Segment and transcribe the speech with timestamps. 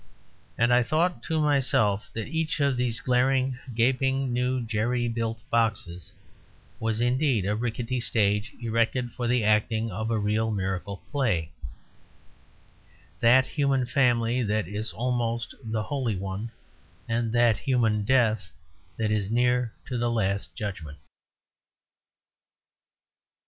[0.57, 6.11] And I thought to myself that each of these glaring, gaping, new jerry built boxes
[6.79, 11.51] was indeed a rickety stage erected for the acting of a real miracle play;
[13.19, 16.49] that human family that is almost the holy one,
[17.07, 18.49] and that human death
[18.97, 20.97] that is near to the last judgment.